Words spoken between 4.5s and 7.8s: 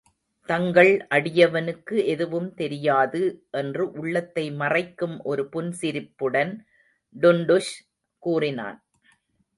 மறைக்கும் ஒரு புன்சிரிப்புடன் டுன்டுஷ்